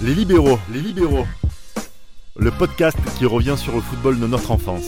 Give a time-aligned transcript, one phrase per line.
[0.00, 1.26] Les libéraux, les libéraux.
[2.36, 4.86] Le podcast qui revient sur le football de notre enfance.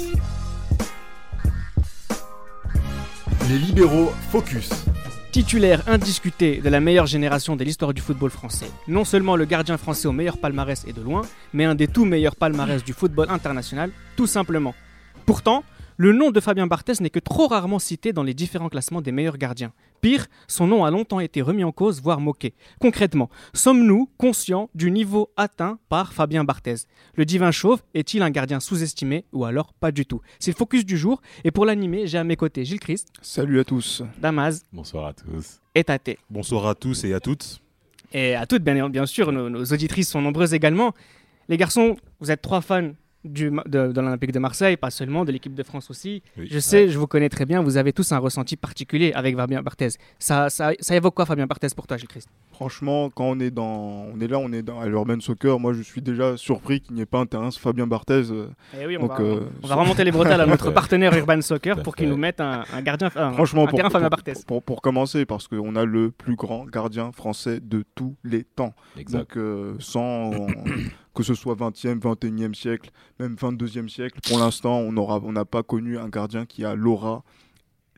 [3.49, 4.71] Les libéraux focus.
[5.31, 8.71] Titulaire indiscuté de la meilleure génération de l'histoire du football français.
[8.89, 12.05] Non seulement le gardien français au meilleur palmarès et de loin, mais un des tout
[12.05, 14.75] meilleurs palmarès du football international, tout simplement.
[15.27, 15.65] Pourtant,
[15.97, 19.13] le nom de Fabien Barthez n'est que trop rarement cité dans les différents classements des
[19.13, 19.73] meilleurs gardiens.
[20.01, 22.53] Pire, son nom a longtemps été remis en cause, voire moqué.
[22.81, 26.75] Concrètement, sommes-nous conscients du niveau atteint par Fabien Barthez?
[27.15, 30.21] Le divin chauve est-il un gardien sous-estimé ou alors pas du tout?
[30.41, 33.61] C'est le focus du jour et pour l'animer, j'ai à mes côtés Gilles Christ, Salut
[33.61, 34.03] à tous.
[34.21, 35.61] Damaz Bonsoir à tous.
[35.75, 36.17] et Tate.
[36.29, 37.61] Bonsoir à tous et à toutes.
[38.13, 40.93] Et à toutes, bien, bien sûr, nos, nos auditrices sont nombreuses également.
[41.49, 42.91] Les garçons, vous êtes trois fans
[43.25, 46.23] du, de, de l'Olympique de Marseille, pas seulement, de l'équipe de France aussi.
[46.39, 46.49] Oui.
[46.51, 49.63] Je sais, je vous connais très bien, vous avez tous un ressenti particulier avec Fabien
[49.63, 49.89] Barthez.
[50.19, 53.51] Ça, ça, ça évoque quoi Fabien Barthez pour toi, Gilles Christ Franchement, quand on est
[53.51, 55.59] dans, on est là, on est dans à l'Urban Soccer.
[55.59, 58.31] Moi, je suis déjà surpris qu'il n'y ait pas un terrain Fabien Barthez.
[58.31, 58.47] euh,
[58.81, 61.41] Eh oui, on, Donc, va, euh, on va remonter les bretelles à notre partenaire Urban
[61.41, 64.19] Soccer pour qu'il nous mette un, un gardien, un, Franchement, un pour, terrain Fabien pour-
[64.23, 64.41] Barthez.
[64.47, 68.75] pour, pour commencer, parce qu'on a le plus grand gardien français de tous les temps.
[68.97, 69.19] Exact.
[69.21, 70.31] Donc, euh, sans
[71.15, 75.45] que ce soit 20e, 21e siècle, même 22e siècle, pour l'instant, on aura- on n'a
[75.45, 77.23] pas connu un gardien qui a l'aura,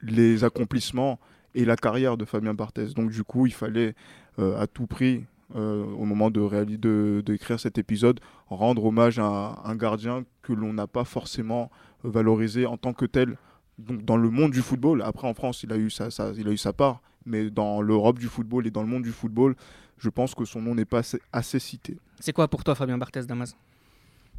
[0.03, 1.19] les accomplissements
[1.55, 2.89] et la carrière de Fabien Barthez.
[2.95, 3.95] Donc, du coup, il fallait
[4.39, 9.75] euh, à tout prix, euh, au moment de d'écrire cet épisode, rendre hommage à un
[9.77, 11.71] gardien que l'on n'a pas forcément
[12.05, 13.39] valorisé en tant que tel
[13.79, 15.01] donc dans le monde du football.
[15.03, 18.19] Après, en France, il a eu sa- il a eu sa part, mais dans l'Europe
[18.19, 19.55] du football et dans le monde du football,
[19.99, 21.97] je pense que son nom n'est pas assez, assez cité.
[22.21, 23.55] C'est quoi pour toi Fabien Barthez, Damas?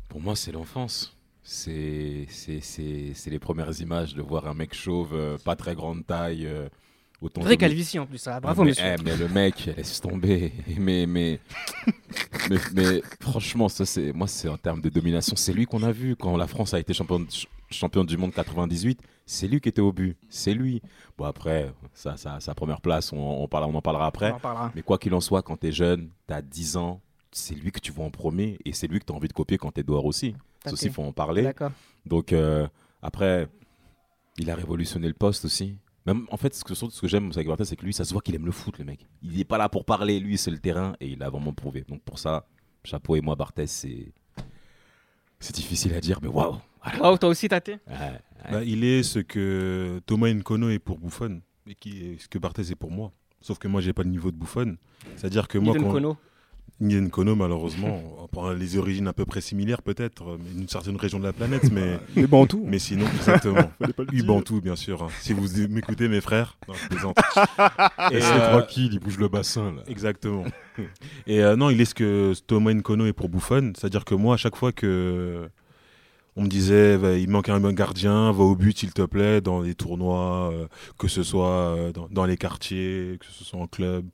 [0.10, 1.16] Pour moi, c'est l'enfance.
[1.44, 5.76] C'est c'est- c'est- c'est les premières images de voir un mec chauve, euh, pas très
[5.76, 6.46] grande taille.
[6.46, 6.68] euh,
[7.22, 8.40] autant Vrai de- calvitie en plus, ça.
[8.40, 8.86] bravo mais, monsieur.
[9.00, 10.52] eh, mais le mec, laisse tomber.
[10.78, 11.40] Mais, mais,
[12.50, 15.36] mais, mais franchement, ça, c'est, moi, c'est en termes de domination.
[15.36, 17.26] C'est lui qu'on a vu quand la France a été championne,
[17.70, 19.02] ch- championne du monde 98.
[19.26, 20.18] C'est lui qui était au but.
[20.30, 20.82] C'est lui.
[21.18, 24.32] Bon, après, ça, ça, sa première place, on, on, parlera- on en parlera après.
[24.32, 24.72] On en parlera.
[24.76, 27.72] Mais quoi qu'il en soit, quand tu es jeune, tu as 10 ans, c'est lui
[27.72, 29.72] que tu vois en premier et c'est lui que tu as envie de copier quand
[29.72, 30.36] tu es dehors aussi.
[30.64, 31.44] Ça aussi, il faut en parler.
[31.44, 31.72] D'accord.
[32.06, 32.68] Donc, euh,
[33.02, 33.48] après,
[34.38, 35.78] il a révolutionné le poste aussi.
[36.06, 38.22] Même, en fait, ce que, ce que j'aime avec c'est que lui, ça se voit
[38.22, 39.06] qu'il aime le foot, le mec.
[39.22, 41.84] Il n'est pas là pour parler, lui, c'est le terrain et il a vraiment prouvé.
[41.90, 42.48] Donc, pour ça,
[42.86, 44.14] chapeau et moi, Barthez, c'est.
[45.40, 46.56] C'est difficile à dire, mais waouh!
[46.98, 47.12] Voilà.
[47.12, 48.52] Oh, toi aussi, Tate Ouais, ouais.
[48.52, 52.38] Bah, il est ce que Thomas Nkono est pour Buffon et qui est ce que
[52.38, 53.12] Barthez est pour moi.
[53.42, 54.78] Sauf que moi, j'ai pas le niveau de Buffon.
[55.16, 56.18] C'est-à-dire que moi, Eden quand Kono.
[56.80, 58.02] Ni Nkono, malheureusement,
[58.58, 61.98] les origines à peu près similaires peut-être, mais d'une certaine région de la planète, mais
[62.16, 62.64] Les Bantous.
[62.68, 63.72] mais sinon, exactement.
[64.14, 65.02] Ubantou, bien sûr.
[65.04, 65.08] hein.
[65.22, 66.58] Si vous m'écoutez, mes frères.
[66.68, 67.18] Non, je plaisante.
[68.12, 69.82] Et, Laisse-le euh, tranquille, il bouge le bassin là.
[69.88, 70.44] Exactement.
[71.26, 73.74] Et euh, non, il est ce que Thomas Nkono est pour Buffon.
[73.76, 75.50] C'est-à-dire que moi, à chaque fois que
[76.38, 79.62] on me disait il manque un bon gardien, va au but s'il te plaît, dans
[79.62, 80.68] les tournois, euh,
[81.00, 84.06] que ce soit euh, dans, les quartiers, que ce soit en club,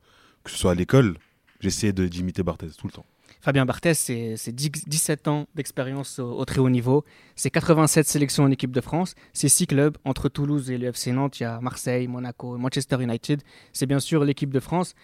[0.44, 1.17] que ce soit à l'école,
[1.59, 3.06] j'essayais d'imiter Barthez tout le temps.
[3.41, 7.03] Fabien Barthez, c'est c'est 10 17 ans d'expérience au, très haut niveau.
[7.35, 9.16] C'est 87 sélections en équipe de France.
[9.33, 9.97] C'est 6 clubs.
[10.06, 13.41] Entre Toulouse et le FC Nantes, il y a Marseille, Monaco, Manchester United.
[13.73, 14.95] C'est bien sûr l'équipe de France.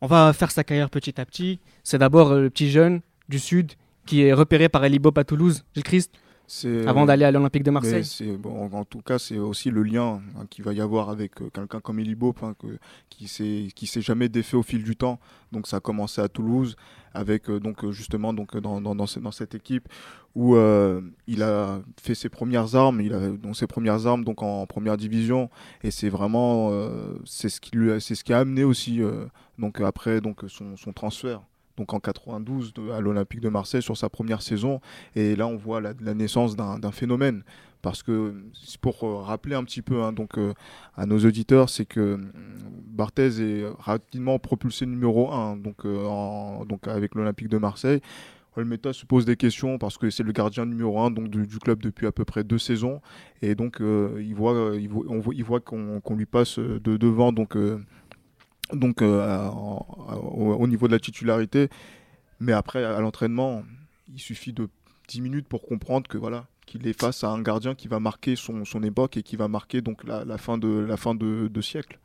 [0.00, 1.60] On va faire sa carrière petit à petit.
[1.84, 3.72] C'est d'abord le petit jeune du Sud
[4.06, 6.10] qui est repéré par Eli Bob à Toulouse, Gilles Christ,
[6.86, 8.04] avant d'aller à l'Olympique de Marseille.
[8.38, 11.50] bon, en tout cas, c'est aussi le lien hein, qu'il va y avoir avec euh,
[11.52, 12.78] quelqu'un comme Eli Bob, hein, que-
[13.10, 15.20] qui s'est qui s'est jamais défait au fil du temps.
[15.52, 16.74] Donc ça a commencé à Toulouse,
[17.12, 19.88] avec euh, donc euh, justement donc euh, dans, dans, dans, ce- dans cette équipe
[20.34, 24.42] où euh, il a fait ses premières armes, il a donc ses premières armes donc
[24.42, 25.50] en première division,
[25.82, 29.26] et c'est vraiment euh, c'est ce qui a- c'est ce qui a amené aussi euh,
[29.58, 31.42] donc après donc son, son transfert.
[31.78, 34.80] Donc en 92 de- à l'Olympique de Marseille sur sa première saison
[35.16, 37.42] et là, on voit la, naissance d'un phénomène.
[37.80, 38.34] Parce que,
[38.80, 40.52] pour euh, rappeler un petit peu hein, donc, euh,
[40.96, 42.32] à nos auditeurs, c'est que hum,
[42.88, 48.00] Barthez est rapidement propulsé numéro 1 donc, euh, donc avec l'Olympique de Marseille.
[48.58, 51.80] Olmeta se pose des questions parce que c'est le gardien numéro 1 donc, du, club
[51.80, 53.00] depuis à peu près deux saisons.
[53.42, 57.78] Et donc, euh, il voit, il voit, qu'on lui passe de devant donc, euh,
[58.72, 61.68] donc, euh, au, au niveau de la titularité.
[62.40, 63.62] Mais après, à l'entraînement,
[64.12, 64.68] il suffit de
[65.08, 68.36] 10 minutes pour comprendre que voilà qu'il est face à un gardien qui va marquer
[68.36, 71.48] son, son époque et qui va marquer donc la, la fin de la fin de,
[71.48, 71.98] de siècle.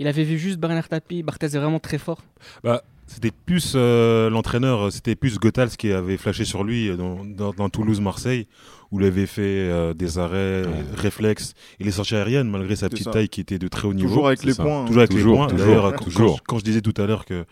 [0.00, 1.22] Il avait vu juste Bernard Tapie.
[1.22, 2.20] Barthez est vraiment très fort.
[2.64, 7.24] Bah, c'était plus euh, l'entraîneur, c'était plus Gothals qui avait flashé sur lui euh, dans,
[7.24, 8.46] dans- dans Toulouse-Marseille,
[8.90, 10.72] où il avait fait euh, des arrêts, Ouais.
[10.96, 13.10] réflexes et les sorties aériennes, malgré sa petite ça.
[13.10, 14.08] taille qui était de très haut niveau.
[14.08, 14.62] Toujours avec les ça.
[14.62, 14.82] points.
[14.82, 14.86] hein.
[14.86, 15.56] Toujours avec Toujours, les points.
[15.58, 17.44] D'ailleurs, quand, je- quand je disais tout à l'heure que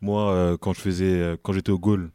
[0.00, 2.10] moi, euh, quand je faisais, euh, quand j'étais au goal,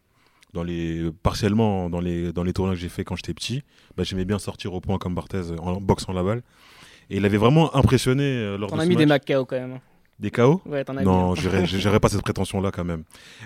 [0.53, 3.61] dans les, partiellement dans les, dans les tournois que j'ai fait quand j'étais petit,
[3.95, 6.41] bah, j'aimais bien sortir au point comme Barthez en boxant la balle.
[7.11, 9.05] Et il avait vraiment impressionné euh, lors de as ce mis des.
[9.05, 9.79] Macao quand même.
[10.19, 11.33] Des KO Ouais, t'en as Non,
[11.65, 13.03] j'irai pas cette prétention-là quand même.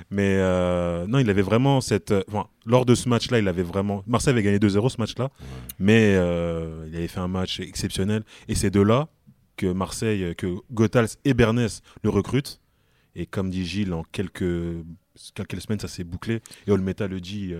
[0.10, 2.12] Mais euh, non, il avait vraiment cette.
[2.12, 4.04] euh, enfin, lors de ce match-là, il avait vraiment.
[4.08, 5.30] Marseille avait gagné 2-0 ce match-là,
[5.78, 8.24] mais euh, il avait fait un match exceptionnel.
[8.48, 9.08] Et c'est de là
[9.56, 12.60] que Marseille, que Gothals et Bernès le recrutent.
[13.16, 14.44] Et comme dit Gilles, en quelques,
[15.36, 16.42] quelques semaines, ça s'est bouclé.
[16.66, 17.54] Et Olmeta le dit.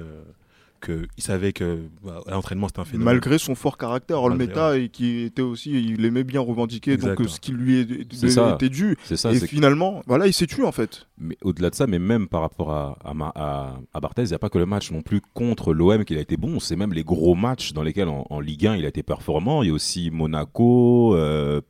[0.84, 3.06] Qu'il savait que bah, l'entraînement c'était un phénomène.
[3.06, 7.20] Malgré son fort caractère, Malgré, Olmeta, et qui était aussi, il aimait bien revendiquer donc,
[7.28, 8.54] ce qui lui est- C'est ça.
[8.56, 8.98] était dû.
[9.04, 11.08] C'est ça, et c'est finalement, voilà, il s'est tué en fait.
[11.18, 14.28] Mais au-delà de ça, mais même par rapport à, à, Ma- à, à Barthez, il
[14.28, 16.76] n'y a pas que le match non plus contre l'OM qu'il a été bon, c'est
[16.76, 19.64] même les gros matchs dans lesquels en, en Ligue 1 il a été performant.
[19.64, 21.62] Il y a aussi Monaco, euh,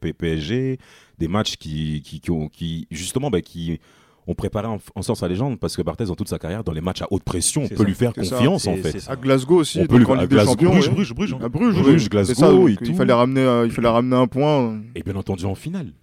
[1.19, 3.80] des matchs qui, qui, qui ont, qui justement, bah, qui
[4.28, 6.72] ont préparé en, en sorte sa légende parce que Barthez, dans toute sa carrière, dans
[6.72, 8.22] les matchs à haute pression, on peut ça, lui faire ça.
[8.22, 9.06] confiance en fait.
[9.10, 10.70] À Glasgow aussi, On peut lui- à Glasgow, Champions.
[10.72, 10.90] Bruges.
[10.92, 11.40] Bruges, Bruges, hein.
[11.44, 12.00] À Bruges, Bruges, oui.
[12.02, 14.80] C'est Glasgow ça, donc et il fallait ramener, euh, il fallait ramener un point.
[14.96, 15.94] Et bien entendu en finale.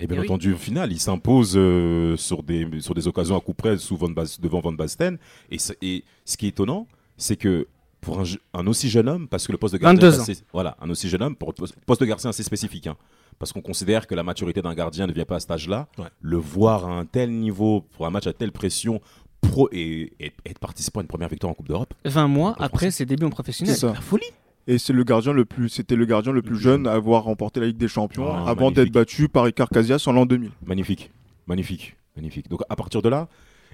[0.00, 0.26] Et bien Eh oui.
[0.26, 3.96] entendu, au final, il s'impose euh, sur, des, sur des occasions à coup près sous
[3.96, 5.18] Van Bas- devant Van Basten.
[5.50, 6.86] Et, ce- et ce qui est étonnant,
[7.16, 7.66] c'est que
[8.00, 8.20] pour
[8.54, 10.88] un, aussi jeune homme, parce que le poste de gardien 22 est assez, voilà, un
[10.90, 12.96] aussi jeune homme, pour le poste de gardien assez spécifique, hein,
[13.38, 15.88] parce qu'on considère que la maturité d'un gardien ne vient pas à cet âge-là.
[15.98, 16.04] Ouais.
[16.20, 19.00] Le voir à un tel niveau, pour un match à telle pression,
[19.40, 20.12] pro et,
[20.46, 23.30] être participant à une première victoire en Coupe d'Europe, 20 mois après ses débuts en
[23.30, 23.74] professionnel.
[23.74, 23.92] C'est ça.
[23.92, 24.24] la folie.
[24.66, 27.58] Et c'est le gardien le plus, c'était le gardien le plus jeune à avoir remporté
[27.60, 28.74] la Ligue des Champions Ah, avant magnifique.
[28.76, 30.50] d'être battu par Icar Casillas en l'an 2000.
[30.66, 31.10] Magnifique,
[31.46, 32.48] magnifique, magnifique.
[32.50, 33.28] Donc à partir de là,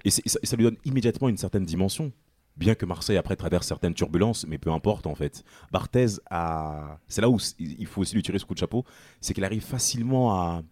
[0.04, 2.12] et, c'est- et ça, et ça lui donne immédiatement une certaine dimension.
[2.56, 5.42] Bien que Marseille après traverse certaines turbulences, mais peu importe en fait.
[5.72, 8.84] Barthez a, c'est là où il faut aussi lui tirer ce coup de chapeau,
[9.20, 10.62] c'est qu'il arrive facilement à,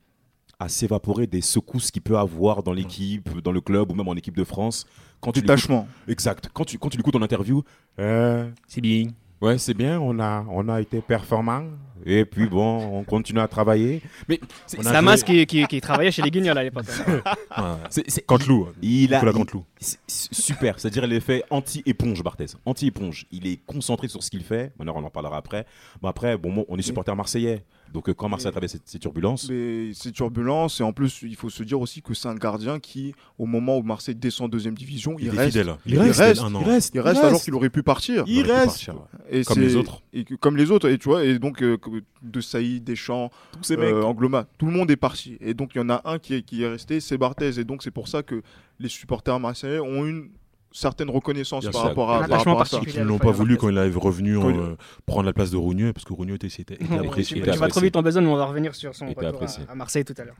[0.61, 4.15] à s'évaporer des secousses qu'il peut avoir dans l'équipe, dans le club ou même en
[4.15, 4.87] équipe de France.
[5.21, 5.89] Quand Détachement.
[6.09, 6.51] exact.
[6.53, 7.63] Quand tu quand tu lui coupes ton interview,
[7.99, 9.09] euh, C'est bien.
[9.43, 11.65] Ouais, c'est bien, on a, on a été performant.
[12.05, 14.03] Et puis bon, on continue à travailler.
[14.29, 16.87] Mais c'est a la joué- masse qui, qui, qui travaillait chez les Guignols à l'époque.
[18.27, 18.69] Canteloup.
[18.83, 19.65] il a, Nicolas il- Canteloup.
[19.79, 22.47] c'est super, c'est-à-dire l'effet anti-éponge, Barthez.
[22.67, 23.27] Anti-éponge.
[23.31, 24.73] Il est concentré sur ce qu'il fait.
[24.79, 25.65] Maintenant, on en parlera après.
[26.01, 27.65] Bon, après, bon, moi, on est supporter marseillais.
[27.93, 31.21] Donc, euh, quand Marseille a traversé ces, ces turbulences, Mais c'est turbulence et en plus
[31.23, 34.47] il faut se dire aussi que c'est un gardien qui, au moment où Marseille descend
[34.47, 35.59] en deuxième division, il, Il, est reste.
[35.59, 35.77] fidèle.
[35.87, 36.61] Il reste, un an.
[36.63, 38.25] il reste, Il reste alors qu'il aurait pu partir.
[38.27, 38.67] Il aurait pu reste.
[38.67, 39.41] partir, ouais.
[39.41, 40.03] Et Comme les autres.
[40.13, 40.89] Et que- comme les autres.
[40.89, 41.77] Et tu vois, et donc euh,
[42.23, 43.93] de Saïd, Deschamps, tous ces mecs.
[43.93, 45.37] euh, Angloma, tout le monde est parti.
[45.41, 47.59] Et donc il y en a un qui est, qui est resté, c'est Barthez.
[47.61, 48.43] Et donc c'est pour ça que
[48.79, 50.31] les supporters marseillais ont une
[50.73, 52.77] certaine reconnaissance Bien par rapport à, par rapport à ça.
[52.79, 52.99] particulier.
[53.01, 54.77] Ils ne l'ont pas voulu quand il est revenu en, euh,
[55.07, 57.41] prendre la place de Rougneux, parce que Rougneux était, était, était apprécié.
[57.43, 59.75] tu, vas trop vite en besogne, mais on va revenir sur son retour à, à
[59.75, 60.37] Marseille tout à l'heure.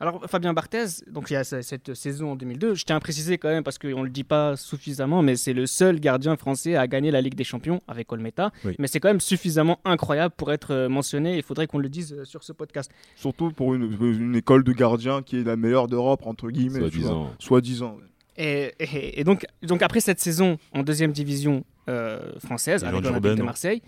[0.00, 3.00] Alors Fabien Barthez, donc il y a ce- cette saison en 2002, je tiens à
[3.00, 6.36] préciser quand même parce qu'on ne le dit pas suffisamment, mais c'est le seul gardien
[6.36, 8.52] français à gagner la Ligue des Champions avec Olmeta.
[8.64, 8.76] Oui.
[8.78, 11.36] Mais c'est quand même suffisamment incroyable pour être euh, mentionné.
[11.36, 12.92] Il faudrait qu'on le dise euh, sur ce podcast.
[13.16, 16.78] Surtout pour une, une école de gardiens qui est la meilleure d'Europe, entre guillemets.
[16.78, 17.32] Soi-disant.
[17.40, 17.96] Soi-disant.
[18.38, 23.02] Et, et- et donc, donc après cette saison en deuxième division euh, française Et avec
[23.02, 23.42] l'Olympique de.
[23.42, 23.82] Marseille,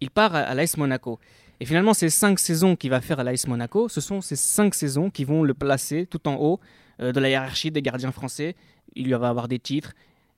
[0.00, 1.18] il part à, à l'AS Monaco.
[1.58, 4.74] Et finalement, ces cinq saisons qu'il va faire à l'AS Monaco, ce sont ces cinq
[4.74, 6.60] saisons qui vont le placer tout en haut
[7.02, 8.54] euh, de la hiérarchie des gardiens français.
[8.94, 9.92] Il lui va avoir des titres.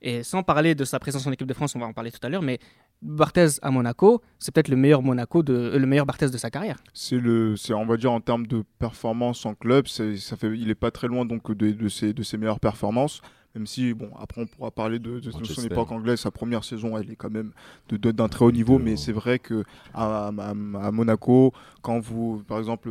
[0.04, 2.18] Et sans parler de sa présence en équipe de France, on va en parler tout
[2.24, 2.58] à l'heure, mais
[3.02, 6.50] Barthez à Monaco, c'est peut-être le meilleur Monaco de euh, le meilleur Barthez de sa
[6.50, 6.78] carrière.
[6.92, 10.48] C'est le, c'est on va dire en termes de performance en club, c'est, ça fait,
[10.58, 13.20] il est pas très loin donc de, de ses, de ses meilleures performances.
[13.54, 16.96] Même si bon, après on pourra parler de, de son époque anglaise, sa première saison,
[16.96, 17.50] elle est quand même
[17.90, 18.78] de, de- d'un très haut niveau.
[18.84, 22.90] Mais c'est vrai que à, à- à Monaco, quand vous, par exemple.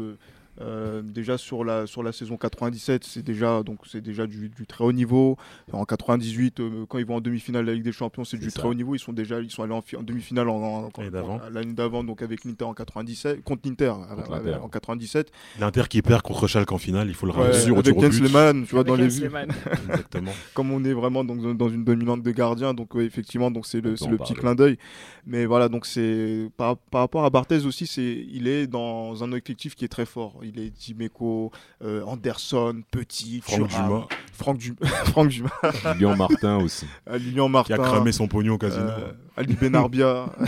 [0.61, 4.65] Euh, déjà sur la sur la saison 97 c'est déjà donc c'est déjà du, du
[4.67, 5.37] très haut niveau
[5.71, 8.43] en 98 euh, quand ils vont en demi-finale de la Ligue des Champions c'est C'est
[8.43, 8.59] du ça.
[8.59, 10.83] très haut niveau ils sont déjà ils sont allés en, fi- en demi-finale en, en-
[10.85, 11.35] en- L'année d'avant.
[11.35, 14.57] en- l'année d'avant donc avec l'Inter en 97 contre l'Inter Contre euh, l'Inter.
[14.63, 17.59] en 97 L'Inter qui perd contre Schalke en finale, il faut le Ouais, rappeler.
[17.59, 18.21] sûr, au avec Jens.
[18.21, 19.23] Lehmann, tu vois, dans les.
[19.25, 20.31] Exactement.
[20.53, 23.81] comme on est vraiment dans, dans une dominante de gardiens, donc ouais, effectivement, donc c'est
[23.81, 24.77] le, le petit clin d'œil.
[25.25, 29.31] Mais voilà, donc c'est par, par rapport à Barthez aussi, c'est il est dans un
[29.33, 30.39] effectif qui est très fort.
[30.43, 31.51] Il est Dimeco,
[31.83, 36.85] euh, Anderson, Petit, Franck Thuram, Dumas, Franck Dumas, Franck Dumas, Lilian Martin aussi.
[37.09, 38.83] euh, Lilian qui Martin, a cramé son pognon au casino.
[38.85, 40.25] euh, Ali Benarbia.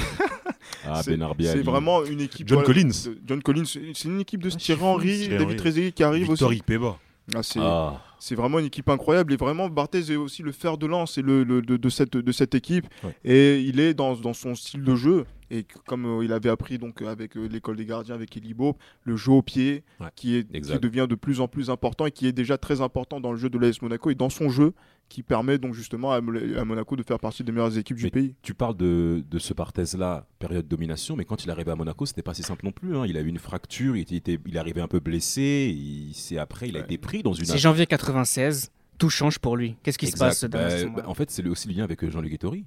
[0.86, 1.52] Ah, C'est- Benarbia.
[1.54, 2.48] c'est vraiment une équipe.
[2.48, 2.90] John voilà, Collins.
[3.06, 5.58] de- John Collins, c'est une équipe de Ah, Thierry Henry, David.
[5.58, 6.58] Trezeguet qui arrive Victor aussi.
[6.60, 6.98] Ipeba.
[7.34, 10.78] Ah, c'est Ah, C'est vraiment une équipe incroyable et vraiment Barthez est aussi le fer
[10.78, 13.16] de lance et le, le- de, de cette, de cette équipe Ouais.
[13.24, 16.78] et il est dans, dans son style de jeu et comme euh, il avait appris
[16.78, 20.08] donc euh, avec euh, l'école des gardiens avec Elibo le jeu au pied Ouais.
[20.16, 23.20] qui, est, qui devient de plus en plus important et qui est déjà très important
[23.20, 24.74] dans le jeu de l'AS Monaco et dans son jeu
[25.10, 28.10] qui permet donc justement à, Mo- à Monaco de faire partie des meilleures équipes du
[28.10, 28.36] pays.
[28.42, 32.06] Tu parles de, de ce Barthez-là, période domination, mais quand il est arrivé à Monaco,
[32.08, 32.98] c'était pas si simple non plus.
[32.98, 33.06] hein.
[33.06, 35.76] Il a eu une fracture, il, était, il était- il est arrivé un peu blessé,
[36.14, 36.86] c'est après, il a Ouais.
[36.86, 37.46] été pris dans une.
[37.46, 39.76] C'est janvier 96, tout change pour lui.
[39.84, 40.32] Qu'est-ce qui Exact.
[40.34, 42.66] se passe dans Bah, bah, En fait, c'est aussi le lien avec Jean-Luc Ettori.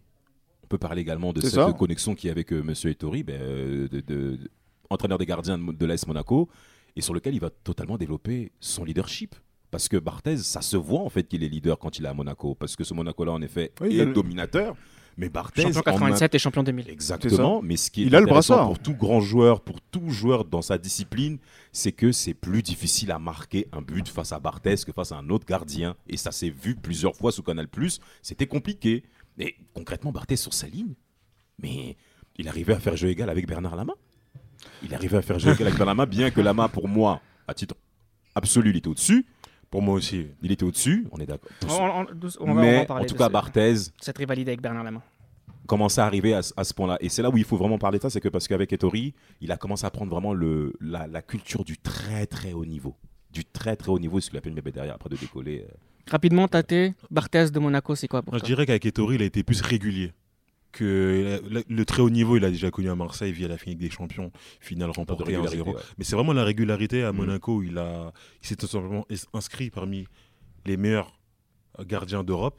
[0.66, 1.72] On peut parler également de cette ça.
[1.78, 4.50] connexion qu'il y a avec euh, Monsieur Ettori, ben, euh, de, de- de-
[4.90, 6.48] entraîneur des gardiens de, de l'AS Monaco,
[6.96, 9.36] et sur lequel il va totalement développer son leadership.
[9.70, 12.14] Parce que Barthez, ça se voit en fait qu'il est leader quand il est à
[12.14, 12.56] Monaco.
[12.56, 14.74] Parce que ce Monaco-là, en effet, Oui, est le- dominateur.
[15.18, 16.90] Mais Barthez, Champion en 97 et champion 2000.
[16.90, 18.66] Exactement, mais ce qui est Il a le intéressant brassard.
[18.68, 21.38] pour tout grand joueur, pour tout joueur dans sa discipline,
[21.72, 25.16] c'est que c'est plus difficile à marquer un but face à Barthez que face à
[25.16, 25.96] un autre gardien.
[26.08, 27.66] Et ça s'est vu plusieurs fois sous Canal+.
[28.20, 29.04] C'était compliqué.
[29.36, 30.94] Mais concrètement, Barthez sur sa ligne,
[31.62, 31.96] mais
[32.36, 33.94] il arrivait à faire jeu égal avec Bernard Lama.
[34.82, 37.54] Il arrivait à faire jeu égal avec Bernard Lama, bien que Lama, pour moi, à
[37.54, 37.74] titre
[38.34, 39.26] absolu, il était au-dessus.
[39.70, 40.26] Pour moi aussi.
[40.42, 41.50] Il était au-dessus, on est d'accord.
[42.54, 45.02] Mais en tout cas, Barthez, cette rivalité avec Bernard Lama.
[45.66, 46.96] commencer à arriver à, ce- à ce point-là.
[47.00, 49.14] Et c'est là où il faut vraiment parler de ça, c'est que parce qu'avec Ettori,
[49.40, 52.94] il a commencé à prendre vraiment le, la, la culture du très très haut niveau.
[53.32, 55.66] Du très très haut niveau, ce qu'il appelle Mbébé derrière, après de décoller.
[55.68, 55.74] euh.
[56.10, 59.22] Rapidement, Tate, Barthez de Monaco, c'est quoi pour Moi, je toi dirais qu'avec Ettori, il
[59.22, 60.12] a été plus régulier.
[60.72, 63.56] Que la- la- le très haut niveau, il a déjà connu à Marseille via la
[63.56, 65.42] finale des champions, finale remportée de 1-0.
[65.48, 65.82] régularité, ouais.
[65.98, 67.16] Mais c'est vraiment la régularité à Mm.
[67.16, 67.56] Monaco.
[67.56, 70.06] où Il, a, il s'est tout simplement ins- inscrit parmi
[70.66, 71.18] les meilleurs
[71.86, 72.58] gardiens d'Europe.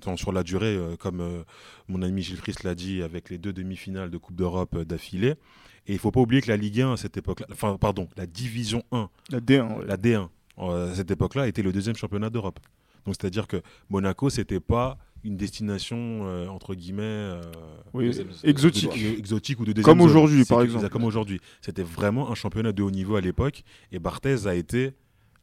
[0.00, 1.42] Tant Sur la durée, euh, comme euh,
[1.88, 5.34] mon ami Gilles Christ l'a dit, avec les deux demi-finales de Coupe d'Europe euh, d'affilée.
[5.86, 8.24] Et il faut pas oublier que la Ligue 1 à cette époque-là, enfin, pardon, la
[8.26, 9.84] Division 1 La D1, ouais.
[9.86, 10.26] la D1 euh,
[10.58, 12.60] à cette époque-là était le deuxième championnat d'Europe.
[13.06, 17.40] Donc c'est-à-dire que Monaco c'était pas une destination euh, entre guillemets euh,
[17.94, 18.10] Oui,
[18.44, 18.90] exotique.
[18.90, 20.88] de- exotique ou de deuxième Comme aujourd'hui, par exemple.
[20.88, 24.94] Comme aujourd'hui, c'était vraiment un championnat de haut niveau à l'époque et Barthez a été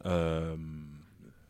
[0.05, 0.55] euh,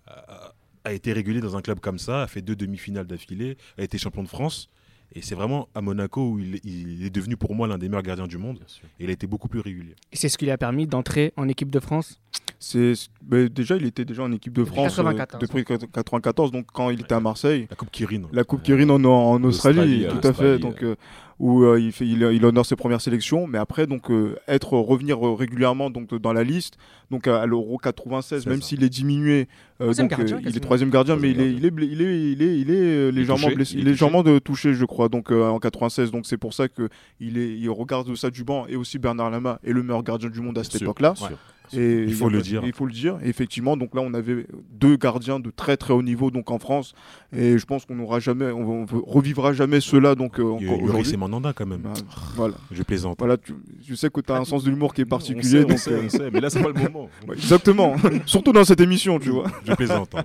[0.07, 0.53] a-
[0.85, 3.97] a été régulé dans un club comme ça, a fait deux demi-finales d'affilée, a été
[3.97, 4.69] champion de France.
[5.15, 8.03] Et c'est vraiment à Monaco où il, il est devenu pour moi l'un des meilleurs
[8.03, 8.59] gardiens du monde.
[8.99, 9.95] Et il a été beaucoup plus régulier.
[10.11, 12.19] Et c'est ce qui lui a permis d'entrer en équipe de France?
[12.59, 15.41] C'est déjà il était déjà en équipe de Depuis France 94.
[15.43, 15.63] euh, depuis
[15.93, 18.23] 94 donc quand il était à Marseille La Coupe Kirin.
[18.33, 20.95] la Coupe Kirin en, en Australie, Australie, tout à fait donc euh,
[21.39, 24.73] où euh, il fait il, il honore ses premières sélections mais après donc euh, être
[24.73, 26.77] revenir euh, régulièrement donc dans la liste
[27.11, 29.47] donc à, à l'Euro 96 C'est même s'il est diminué
[29.81, 32.31] euh, donc gardien, euh, il est troisième gardien mais il est il est il est
[32.31, 34.83] il est il est légèrement touché, blessé il est il est légèrement de touché je
[34.85, 36.89] crois donc euh, en 96 donc c'est pour ça que
[37.21, 40.29] il est il regarde ça du banc et aussi Bernard Lama est le meilleur gardien
[40.29, 41.29] du monde à cette Sûr, époque là sûr.
[41.73, 42.61] Et Il faut le pas- dire.
[42.65, 43.17] Il faut le dire.
[43.23, 46.59] Et effectivement, donc là, on avait deux gardiens de très très haut niveau donc en
[46.59, 46.93] France.
[47.31, 51.17] Et je pense qu'on n'aura jamais, on, on revivra jamais cela donc euh, encore aujourd'hui.
[51.17, 51.81] Mandanda quand même.
[51.81, 51.93] Bah,
[52.35, 53.17] Voilà, Je plaisante.
[53.19, 53.37] voilà.
[53.37, 53.53] Tu,
[53.87, 55.43] je sais que tu as Ah, un sens de l'humour qui est particulier.
[55.43, 57.09] sait, on donc, sait, euh, on sait, mais là, c'est pas le moment.
[57.27, 57.95] ouais, exactement.
[58.25, 59.45] Surtout dans cette émission, tu vois.
[59.65, 60.15] Je plaisante.
[60.15, 60.23] hein.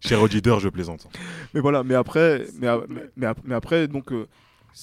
[0.00, 1.06] Cher auditeur, je plaisante.
[1.54, 1.82] Mais voilà.
[1.82, 2.46] Mais après,
[3.16, 4.12] mais, après, donc.
[4.12, 4.26] euh,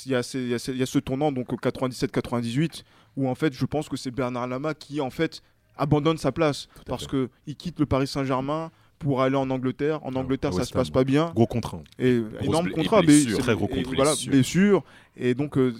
[0.05, 1.55] il y, a ces- il y a ces- il y a ce tournant donc au
[1.55, 2.83] 97-98
[3.15, 5.41] où en fait je pense que c'est Bernard Lama qui en fait
[5.77, 10.03] abandonne sa place parce que il quitte le Paris Saint-Germain pour aller en Angleterre.
[10.03, 11.31] En Angleterre, ça se passe pas bien.
[11.35, 11.83] Gros contraint.
[11.99, 13.91] Et énorme contrat, mais très gros contrat.
[13.95, 14.83] Voilà, Blessure.
[15.15, 15.73] Et donc, euh,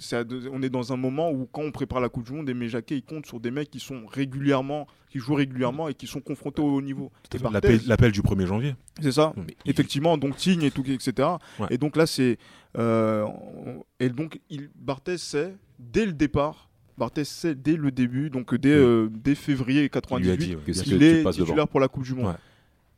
[0.52, 2.96] on est dans un moment où, quand on prépare la Coupe du Monde, Aimé Jacquet,
[2.96, 6.62] il compte sur des mecs qui sont régulièrement, qui jouent régulièrement et qui sont confrontés
[6.62, 7.10] au haut niveau.
[7.88, 8.74] L'appel du 1er janvier.
[9.00, 9.32] c'est ça.
[9.64, 11.28] Il- Effectivement, donc Tigne et tout, etc.
[11.58, 11.66] Ouais.
[11.70, 12.38] Et donc là, c'est.
[12.76, 13.26] euh,
[13.98, 16.67] et donc, il, Barthez sait, dès le départ,
[16.98, 20.54] Barthez sait dès le début, donc dès, euh, dès février Il lui a 98, dit.
[20.56, 20.62] ouais.
[20.66, 22.26] Qu'est-ce qu'il que tu est devant titulaire pour la Coupe du Monde.
[22.26, 22.32] Ouais.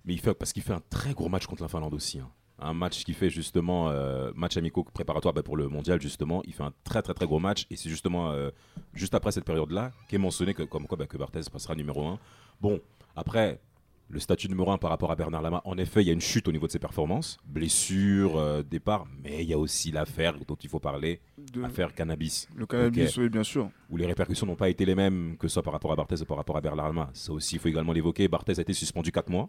[0.04, 2.18] Mais il fait, parce qu'il fait un très gros match contre la Finlande aussi.
[2.18, 2.28] hein.
[2.62, 6.42] Un match qui fait justement euh, match amicaux préparatoire bah, pour le mondial justement.
[6.46, 8.50] Il fait un très très très gros match et c'est justement euh,
[8.92, 12.18] juste après cette période-là qu'est mentionné que, comme quoi bah, que Barthez passera numéro 1.
[12.60, 12.78] Bon,
[13.16, 13.60] après
[14.10, 16.20] le statut numéro 1 par rapport à Bernard Lama, en effet, il y a une
[16.20, 20.34] chute au niveau de ses performances, blessure, euh, départ, mais il y a aussi l'affaire
[20.46, 21.20] dont il faut parler,
[21.52, 23.70] De- affaire cannabis, le cannabis, oui, bien sûr.
[23.88, 26.20] où les répercussions n'ont pas été les mêmes que ce soit par rapport à Barthez
[26.20, 27.10] ou par rapport à Bernard Lama.
[27.14, 28.26] Ça aussi, il faut également l'évoquer.
[28.28, 29.48] Barthez a été suspendu 4 mois,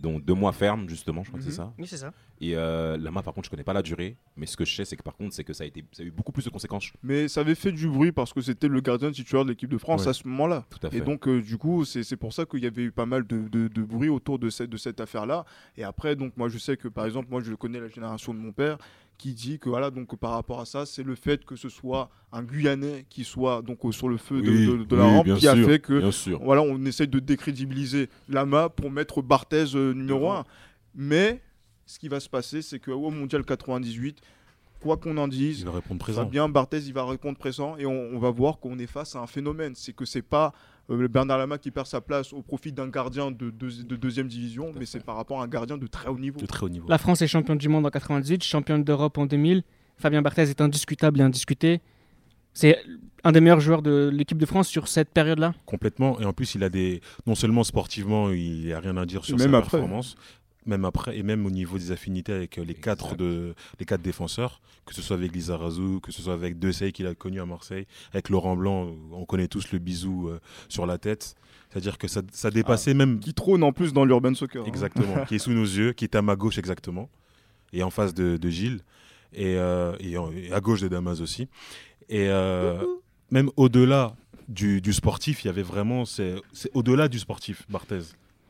[0.00, 1.50] dont 2 mois ferme justement, je crois que Mhm.
[1.50, 1.72] c'est ça.
[1.78, 2.12] Oui, c'est ça.
[2.40, 4.84] Et euh, Lama, par contre, je connais pas la durée, mais ce que je sais,
[4.84, 6.50] c'est que par contre, c'est que ça a, été, ça a eu beaucoup plus de
[6.50, 6.90] conséquences.
[7.02, 9.78] Mais ça avait fait du bruit parce que c'était le gardien titulaire de l'équipe de
[9.78, 10.08] France Ouais.
[10.08, 10.64] à ce moment-là.
[10.70, 10.98] Tout à fait.
[10.98, 13.26] Et donc, euh, du coup, c'est c'est pour ça qu'il y avait eu pas mal
[13.26, 15.44] de, de- de bruit autour de cette, de cette affaire-là.
[15.76, 18.38] Et après, donc, moi, je sais que, par exemple, moi, je connais la génération de
[18.38, 18.78] mon père
[19.20, 22.08] qui dit que, voilà, donc, par rapport à ça, c'est le fait que ce soit
[22.32, 25.34] un Guyanais qui soit donc sur le feu de, Oui, de- de la oui, rampe
[25.38, 26.10] qui a fait que,
[26.42, 30.38] voilà, on essaye de décrédibiliser Lama pour mettre Barthez euh, numéro Devant.
[30.40, 30.44] 1.
[30.94, 31.42] Mais
[31.86, 34.20] ce qui va se passer, c'est qu'au Mondial 98,
[34.80, 36.22] quoi qu'on en dise, Il va répondre présent.
[36.22, 39.20] Fabien Barthez, il va répondre présent et on, on va voir qu'on est face à
[39.20, 39.74] un phénomène.
[39.76, 40.52] C'est que c'est pas
[40.90, 44.28] euh, Bernard Lama qui perd sa place au profit d'un gardien de, deux- de deuxième
[44.28, 46.40] division, mais c'est par rapport à un gardien de très haut niveau.
[46.40, 46.88] De très haut niveau.
[46.88, 49.62] La France est championne du monde en 98, championne d'Europe en 2000.
[49.96, 51.80] Fabien Barthez est indiscutable et indiscuté.
[52.52, 52.78] C'est
[53.22, 55.54] un des meilleurs joueurs de l'équipe de France sur cette période-là?
[55.66, 56.18] Complètement.
[56.20, 57.00] Et en plus, il a des.
[57.26, 59.78] Non seulement sportivement, il n'y a rien à dire sur sa même après.
[59.78, 60.16] performance,
[60.66, 64.02] même après, et même au niveau des affinités avec euh, les quatre, de, les quatre
[64.02, 67.46] défenseurs, que ce soit avec Lizarazu, que ce soit avec Dessay qu'il a connu à
[67.46, 70.38] Marseille, avec Laurent Blanc, on connaît tous le bisou euh,
[70.68, 71.34] sur la tête.
[71.70, 73.20] C'est-à-dire que ça, ça dépassait même.
[73.20, 74.62] Qui trône en plus dans l'urban soccer.
[74.62, 74.66] hein.
[74.68, 75.24] Exactement.
[75.28, 77.08] qui est sous nos yeux, qui est à ma gauche exactement,
[77.72, 78.80] et en face de, de Gilles,
[79.32, 81.48] et, euh, et en- et à gauche de Damas aussi.
[82.08, 82.82] Et euh,
[83.30, 84.16] même au-delà
[84.48, 86.04] du, du sportif, il y avait vraiment.
[86.04, 88.00] C'est c'est au-delà du sportif, Barthez.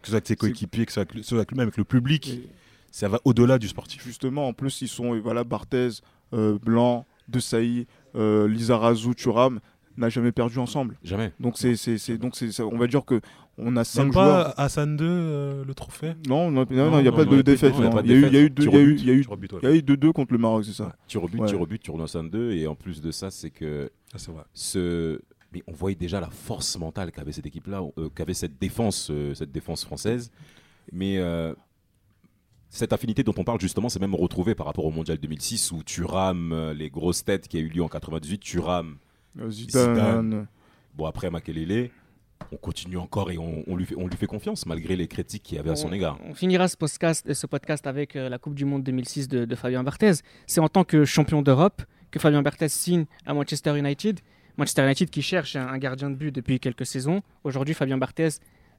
[0.01, 2.49] Que ce soit avec ses coéquipiers, que ce soit avec, même avec le public, Et
[2.91, 4.05] ça va au-delà du sportif.
[4.05, 5.89] justement, en plus, ils sont, voilà, Barthez,
[6.33, 9.61] euh, Blanc, De Sailly, euh, Lizarazu, Thuram,
[9.97, 10.97] n'a jamais perdu ensemble.
[11.05, 11.33] Jamais.
[11.39, 11.75] Donc, c'est,
[12.17, 13.21] donc c'est, ça- on va dire que
[13.59, 14.55] on a cinq joueurs.
[14.55, 17.43] pas Hassan 2, euh, le trophée Non, non, il n'y a non, pas non, de
[17.43, 17.75] défaite.
[17.77, 18.97] il y a Il y eu- il y a eu deux- il y a eu-
[18.97, 19.11] il y
[19.67, 20.85] a eu 2-2 contre le Maroc, c'est ça.
[20.87, 20.91] Ouais.
[21.07, 21.45] tir au but,
[21.83, 21.99] tir au
[22.31, 24.45] 2 et en plus de ça, c'est que Ah, c'est vrai.
[24.55, 25.21] ce
[25.53, 29.35] mais on voyait déjà la force mentale qu'avait cette équipe-là, euh, qu'avait cette défense, euh,
[29.35, 30.31] cette défense française.
[30.93, 31.55] Mais euh,
[32.69, 35.83] cette affinité dont on parle justement, c'est même retrouvé par rapport au Mondial 2006 où
[35.83, 38.97] tu rames les grosses têtes qui a eu lieu en 98, tu rames.
[39.49, 39.95] Zidane.
[39.95, 40.47] Zidane.
[40.95, 41.91] Bon après Makelele,
[42.53, 45.43] on continue encore et on, on lui fait, on lui fait confiance malgré les critiques
[45.43, 46.19] qu'il y avait à son on, égard.
[46.25, 49.55] on finira ce podcast, ce podcast avec euh, la Coupe du Monde 2006 de, de
[49.55, 50.15] Fabien Barthez.
[50.47, 54.21] C'est en tant que champion d'Europe que Fabien Barthez signe à Manchester United.
[54.57, 57.23] Manchester United qui cherche un, gardien de but depuis quelques saisons.
[57.45, 58.29] Aujourd'hui, Fabien Barthez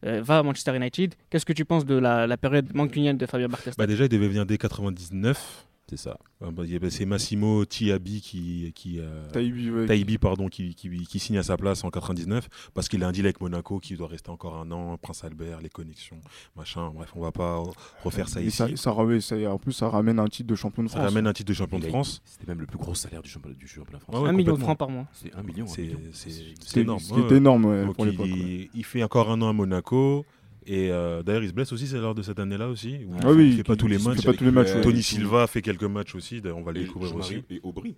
[0.05, 1.15] euh, va à Manchester United.
[1.29, 3.71] Qu'est-ce que tu penses de la, la période mancunienne de Fabien Barthez?
[3.77, 5.67] Bah, déjà, il devait venir dès 99.
[5.89, 6.17] C'est ça.
[6.39, 8.71] Bah, avait- C'est Massimo Tiabi qui.
[8.73, 10.17] qui euh, ouais.
[10.17, 13.25] Pardon, qui, qui, qui signe à sa place en 99 parce qu'il a un deal
[13.25, 16.21] avec Monaco qui doit rester encore un an, Prince Albert, les connexions,
[16.55, 16.91] machin.
[16.95, 17.61] Bref, on va pas
[18.05, 18.55] refaire ça Et ici.
[18.57, 21.01] ça, Ça, ça ramène- ça- en plus, ça ramène un titre de champion de France.
[21.03, 22.21] ramène un titre de champion de France.
[22.23, 24.19] C'était même le plus gros salaire du championnat, du championnat français.
[24.19, 25.07] ouais, Un million de francs par mois.
[25.11, 25.67] C'est un million.
[25.67, 25.97] C'est million.
[26.13, 26.99] c'est- énorme.
[27.01, 27.33] Ce qui ouais.
[27.33, 28.27] est énorme ouais, Donc, pour il, l'époque.
[28.27, 28.69] ouais.
[28.73, 30.25] il fait encore un an à Monaco.
[30.67, 32.99] Et euh, d'ailleurs, il se blesse aussi, c'est lors de cette année-là aussi.
[33.07, 34.23] où Ah il oui, il fait pas tous les matchs.
[34.23, 34.81] pas tous les matchs, ouais.
[34.81, 36.41] Tony Silva fait quelques matchs aussi.
[36.53, 37.33] On va le découvrir aussi.
[37.35, 37.95] Jean-Marie- Et Aubry.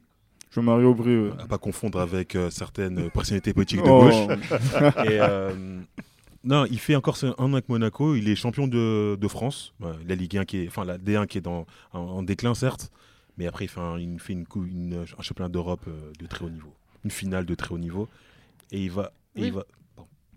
[0.52, 1.18] Jean-Marie Aubry.
[1.18, 1.32] ouais.
[1.40, 4.38] À pas confondre avec euh, certaines personnalités politiques de Oh, gauche.
[5.06, 5.80] Et, euh,
[6.46, 8.16] non, il fait encore un an avec Monaco.
[8.16, 9.74] Il est champion de, de France.
[9.82, 12.54] Ouais, la Ligue 1 qui est, enfin la D1 qui est dans, en, en déclin
[12.54, 12.92] certes,
[13.38, 16.46] mais après il fait un, il fait une, une- un championnat d'Europe euh, de très
[16.46, 16.74] haut niveau,
[17.04, 18.08] une finale de très haut niveau,
[18.72, 19.48] et il va, et Oui.
[19.48, 19.66] il va,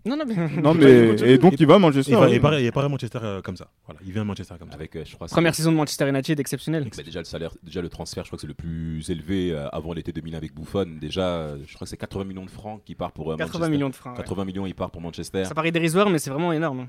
[0.07, 0.61] Non, non, mais...
[0.61, 1.15] Non, mais.
[1.21, 2.11] Et donc, il va à Manchester.
[2.11, 3.67] il va, pareil, il à Manchester euh, comme ça.
[3.85, 4.75] Voilà, il vient à Manchester comme ça.
[4.75, 6.87] Avec, euh, je crois, Première saison de Manchester United exceptionnelle.
[6.95, 9.67] Bah, déjà le salaire, déjà le transfert, je crois que c'est le plus élevé euh,
[9.69, 10.85] avant l'été 2000 avec Buffon.
[10.99, 13.45] Déjà, euh, je crois que c'est 80 millions de francs qui part pour euh, 80
[13.59, 13.71] Manchester.
[13.71, 14.17] millions de francs.
[14.17, 14.23] ouais.
[14.23, 15.45] 80 millions, il part pour Manchester.
[15.45, 16.87] Ça paraît dérisoire, mais c'est vraiment énorme.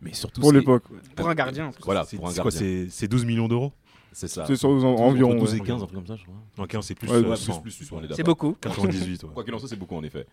[0.00, 0.84] Mais surtout, Pour l'époque.
[1.16, 1.66] Pour un gardien.
[1.66, 1.82] en plus.
[1.84, 2.68] Voilà, C'est pour un c'est quoi gardien.
[2.68, 3.72] C'est c'est 12 millions d'euros?
[4.12, 4.44] C'est ça.
[4.46, 5.34] C'est sur en- Entre environ.
[5.34, 5.66] 12 et ouais.
[5.66, 6.34] 15, un truc comme ça, je crois.
[6.56, 7.60] En 15, c'est plus Ouais, euh, ouais, 100.
[7.60, 8.56] plus, plus, on est C'est beaucoup.
[8.60, 9.22] 98.
[9.24, 9.30] ouais.
[9.34, 10.26] Quoi qu'il en soit, c'est beaucoup en effet.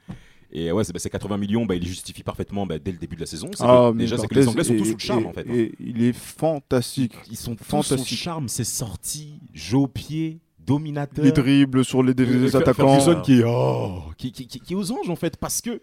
[0.57, 2.97] Et ouais, c'est bah, ces 80 millions, bah, il les justifie parfaitement bah, dès le
[2.97, 3.49] début de la saison.
[3.59, 5.41] Ah, que- déjà, c'est que les Anglais sont tous sous le charme en fait.
[5.49, 5.53] hein.
[5.53, 7.13] et il est fantastique.
[7.29, 11.25] Ils sont tous sous le charme, c'est sorti, jeu au pied, dominateur.
[11.25, 12.99] Les dribbles sur les, les Euh, Fer- attaquants.
[12.99, 15.81] Ferguson qui est, oh, qui, qui, qui- qui est aux anges en fait parce que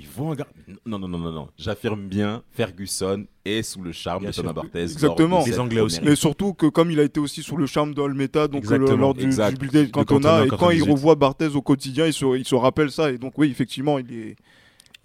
[0.00, 0.46] ils vont gar-
[0.86, 4.52] non non non non non j'affirme bien Ferguson est sous le charme Bien de Thomas.
[4.52, 5.44] Barthez Exactement.
[5.46, 6.00] Les Anglais aussi.
[6.02, 8.96] Mais surtout que comme il a été aussi sur le charme de Almeta, donc euh,
[8.96, 9.52] lors du, exact.
[9.52, 10.90] du bulletin de Cantona, et quand il 98.
[10.92, 13.10] revoit Barthez au quotidien, il se, il se rappelle ça.
[13.10, 14.36] Et donc oui, effectivement, il est,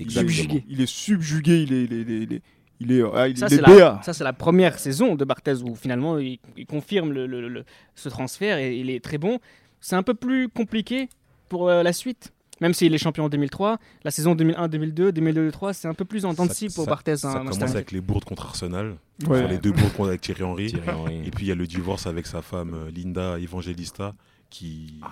[0.09, 0.63] Subjugué.
[0.67, 2.41] il est subjugué, il est, il est, il est, il est,
[2.81, 3.77] il est, ah, il Ça, est c'est BA.
[3.77, 7.47] la, ça, c'est la première saison de Barthez où finalement il, il confirme le- le-
[7.47, 7.63] le-
[7.95, 9.39] ce transfert et il est très bon.
[9.79, 11.07] C'est un peu plus compliqué
[11.47, 12.33] pour euh, la suite.
[12.61, 16.23] Même s'il est champion en 2003, la saison 2001, 2002, 2002-2003, c'est un peu plus
[16.25, 17.17] en dents pour Barthez.
[17.17, 18.95] Ça hein, commence avec les bourdes contre Arsenal.
[19.27, 19.47] Ouais.
[19.47, 20.67] Les deux bourdes contre- avec Thierry Henry.
[20.67, 21.17] Thierry Henry.
[21.25, 24.13] Et puis il y a le divorce avec sa femme euh, Linda Evangelista
[24.49, 24.99] qui.
[25.03, 25.07] Ah.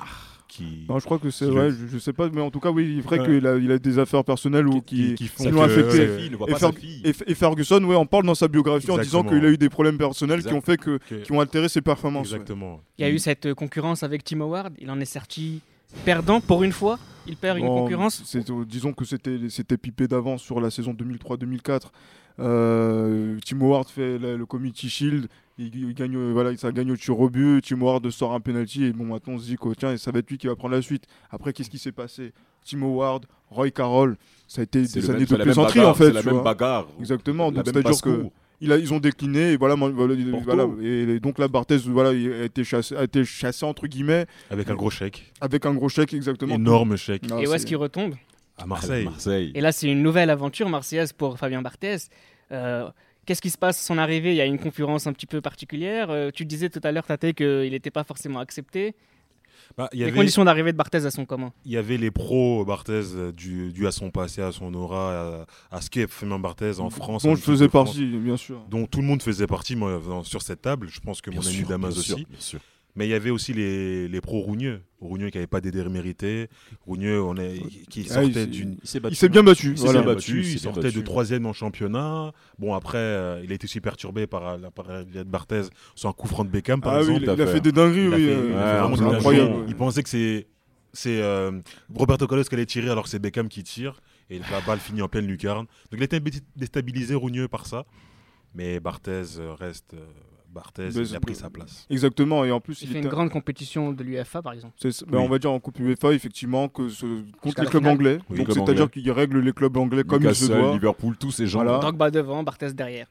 [0.47, 2.59] qui Non, je crois que c'est, ouais, le- je, je sais pas, mais en tout
[2.59, 3.25] cas, oui, il est vrai Ouais.
[3.25, 6.07] qu'il a, il a des affaires personnelles ou qui, qui font qui l'ont affecté.
[6.17, 6.47] fille voit
[7.03, 9.69] Et, Fer- Ferguson, ouais, on parle dans sa biographie en disant qu'il a eu des
[9.69, 10.51] problèmes personnels Exact.
[10.51, 12.29] qui ont fait que, que- qui ont altéré ses performances.
[12.31, 12.35] ouais.
[12.35, 12.81] Exactement.
[12.97, 14.73] Il y a eu cette euh, concurrence avec Tim Howard.
[14.79, 15.61] Il en est sorti
[16.05, 16.99] perdant pour une fois.
[17.25, 18.21] Il perd une Bon, concurrence.
[18.25, 21.91] c'est- disons que c'était c'était pipé d'avance sur la saison 2003-2004.
[22.39, 25.27] Euh, Tim Howard fait le, le Community Shield,
[25.57, 27.61] il, il gagne, euh, voilà, ça gagne au tir au but.
[27.63, 30.19] Tim Howard sort un penalty et bon, maintenant on se dit que tiens, ça va
[30.19, 31.05] être lui qui va prendre la suite.
[31.29, 32.33] Après, qu'est-ce qui s'est passé?
[32.65, 36.05] Tim Howard, Roy Carroll, ça a été des années de plaisanterie en fait.
[36.07, 36.43] c'est la tu même vois.
[36.43, 36.87] bagarre.
[36.99, 38.25] Exactement, La donc même c'est-à-dire que.
[38.61, 40.13] Il a- ils ont décliné et voilà, voilà,
[40.81, 44.69] et donc là Barthez voilà, il a été chassé, a été chassé entre guillemets Avec
[44.69, 45.31] un gros chèque.
[45.41, 46.55] avec un gros chèque exactement.
[46.55, 47.23] Énorme chèque.
[47.39, 48.15] Et où est-ce qu'il retombe
[48.57, 49.05] À Marseille.
[49.05, 49.51] Marseille.
[49.55, 51.97] Et là, c'est une nouvelle aventure marseillaise pour Fabien Barthez.
[52.51, 52.87] Euh,
[53.25, 54.31] Qu'est-ce qui se passe à son arrivée?
[54.31, 56.09] Il y a une concurrence un petit peu particulière.
[56.09, 58.95] Euh, tu disais tout à l'heure, Tate, qu'il n'était pas forcément accepté.
[59.77, 61.97] Bah, il y Les avait- conditions d'arrivée de Barthez, elles sont comment Il y avait
[61.97, 65.89] les pros Barthez euh, dû, dû à son passé, à son aura, à, à ce
[65.89, 67.23] qu'est Fabien Barthez en France.
[67.23, 68.61] dont je faisais France, partie, bien sûr.
[68.69, 70.87] Dont tout le monde faisait partie moi, sur cette table.
[70.89, 72.25] Je pense que Bien mon ami sûr, Damas bien sûr, aussi.
[72.29, 72.59] bien sûr.
[72.95, 74.81] Mais il y avait aussi les, les pros Rougneux.
[74.99, 76.47] Rougneux qui n'avait pas d'aider mérité.
[76.85, 78.77] Rougneux on est, qui Ah, sortait d'une.
[78.83, 79.71] Il s'est bien battu.
[79.71, 80.01] Il s'est voilà.
[80.03, 81.03] bien battu, il sortait de battu.
[81.03, 82.31] troisième en championnat.
[82.59, 85.63] Bon, après, euh, il a été aussi perturbé par la par de Barthez
[85.95, 87.23] sur un coup franc de Beckham, par Ah oui, exemple.
[87.23, 87.61] il a, tout à il a fait.
[87.61, 88.27] des dingueries, oui.
[88.29, 89.65] euh, incroyable.
[89.67, 90.47] Il pensait que c'est
[90.93, 91.59] c'est euh,
[91.95, 95.01] Roberto Carlos qui allait tirer alors que c'est Beckham qui tire et la balle finit
[95.01, 95.65] en pleine lucarne.
[95.91, 96.21] Donc il a été
[96.55, 97.85] déstabilisé Rougneux par ça.
[98.55, 100.05] Mais Barthez euh, reste euh,
[100.53, 101.85] Barthez, il a pris sa place.
[101.89, 104.73] Exactement, et en plus, Il il, fait était- une grande compétition de l'UFA, par exemple.
[104.77, 105.23] c'est- ben, Oui.
[105.25, 108.19] on va dire en Coupe UEFA, effectivement, que ce- contre les clubs anglais.
[108.29, 110.73] Oui, Donc, clubs c'est-à-dire qu'il règle les clubs anglais comme il se doit.
[110.73, 111.63] Liverpool, tous ces gens.
[111.63, 111.79] Voilà.
[111.79, 113.07] Drogba devant, Barthez derrière.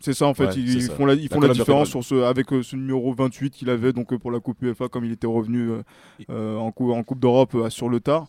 [0.00, 1.86] C'est ça, en fait, Ouais, ils, font la, ils La font la différence vertébrale.
[1.86, 4.88] sur ce, avec euh, ce numéro 28 qu'il avait donc, euh, pour la Coupe UEFA,
[4.88, 5.70] comme il était revenu
[6.30, 8.26] euh, en, cou- en Coupe d'Europe euh, sur le tard.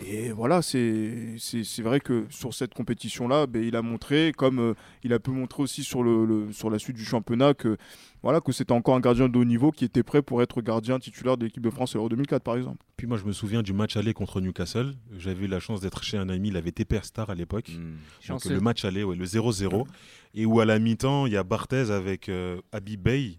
[0.00, 4.58] Et voilà, c'est c'est c'est vrai que sur cette compétition-là, ben, il a montré, comme
[4.58, 4.74] euh,
[5.04, 7.76] il a pu montrer aussi sur, le, le- sur la suite du championnat, que,
[8.22, 10.98] voilà, que c'était encore un gardien de haut niveau qui était prêt pour être gardien
[10.98, 12.78] titulaire de l'équipe de France à l'Euro 2004, par exemple.
[12.96, 14.94] Puis moi je me souviens du match aller contre Newcastle.
[15.18, 17.68] J'avais eu la chance d'être chez un ami, il avait TPR Star à l'époque.
[17.68, 17.92] Hmm.
[18.28, 18.54] Donc Chanceux.
[18.54, 19.86] le match aller, ouais, le 0-0.
[20.34, 22.58] Et où à la mi-temps, il y a Barthez avec euh,
[22.98, 23.38] Bey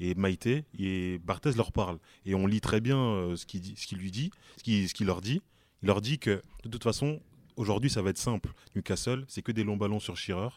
[0.00, 0.64] et Maïté.
[0.76, 1.98] Et Barthez leur parle.
[2.26, 4.88] Et on lit très bien euh, ce qu'il dit- ce qu'il lui dit, ce qu'il
[4.88, 5.40] ce qu'il leur dit.
[5.82, 7.20] Il leur dit que de toute façon,
[7.56, 8.50] aujourd'hui ça va être simple.
[8.76, 10.48] Newcastle, c'est que des longs ballons sur Shearer.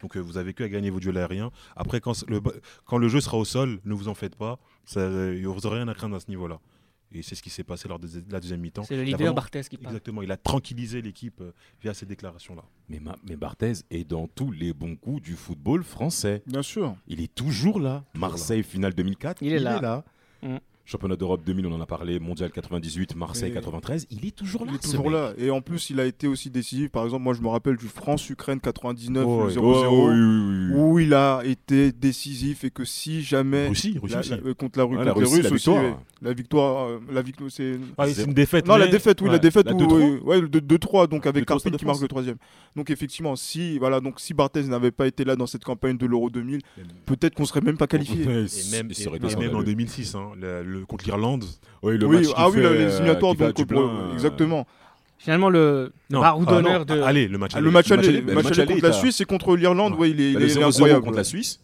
[0.00, 1.50] Donc euh, vous avez que à gagner vos duels aériens.
[1.74, 2.40] Après, quand le,
[2.84, 4.58] quand le jeu sera au sol, ne vous en faites pas.
[4.84, 6.60] Ça, euh, vous n'aurez rien à craindre à ce niveau-là.
[7.10, 8.82] Et c'est ce qui s'est passé lors de la deuxième mi-temps.
[8.84, 9.94] C'est le Il leader vraiment- Barthez qui parle.
[9.94, 12.62] Exactement, il a tranquillisé l'équipe euh, via ces déclarations-là.
[12.90, 16.42] Mais, Ma- mais Barthez est dans tous les bons coups du football français.
[16.46, 16.94] Bien sûr.
[17.08, 18.04] Il est toujours là.
[18.14, 19.42] Marseille, finale 2004.
[19.42, 20.04] Il est là.
[20.42, 20.56] Mm.
[20.90, 22.18] Championnat d'Europe 2000, on en a parlé.
[22.18, 24.06] Mondial 98, Marseille Et- 93.
[24.10, 24.72] Il est toujours là.
[24.72, 25.34] Il est toujours là.
[25.36, 26.88] Et en plus, il a été aussi décisif.
[26.90, 29.52] Par exemple, moi, je me rappelle du France-Ukraine 99, Oh, le ouais.
[29.52, 30.80] 0-0, Oh, oui, oui, oui.
[30.80, 33.68] où il a été décisif et que si jamais.
[33.68, 36.00] Russie, Russie la- euh, contre la, Russie, la Russes aussi, victoire.
[36.20, 38.66] La victoire, euh, la victoire, c'est Ah, c'est une défaite.
[38.66, 39.94] non la défaite, oui la défaite, La où, 2-3.
[39.98, 42.36] ouais, ouais, le 2-3, donc avec 2-3 Carpine de qui marque le troisième.
[42.76, 46.06] Donc effectivement, si voilà, donc si Barthez n'avait pas été là dans cette campagne de
[46.06, 46.60] l'Euro 2000,
[47.06, 48.22] peut-être qu'on serait même pas qualifié.
[48.22, 49.64] Et même, et- et même en scandaleux.
[49.64, 51.44] 2006, hein, le, le- contre l'Irlande.
[51.82, 54.66] Oui, le oui, match ah oui, fait, là, les euh, éliminatoires, à donc euh, exactement.
[55.20, 57.00] Finalement, le ah, d'honneur non, de.
[57.02, 57.64] Allez, le match Ah, aller.
[57.66, 60.48] le match aller, contre la Suisse et contre l'Irlande, ouais, il est, il le est
[60.54, 61.02] 0-0 incroyable.
[61.04, 61.60] contre la Suisse.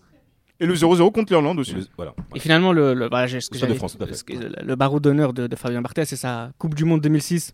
[0.61, 1.73] Et le 0-0 contre l'Irlande aussi.
[1.73, 2.14] Et le- Voilà.
[2.35, 5.01] Et finalement, le, le, voilà, j'ai- ce que de France, ce que- le- le barreau
[5.01, 7.53] d'honneur de, de Fabien Barthez, c'est sa Coupe du Monde 2006.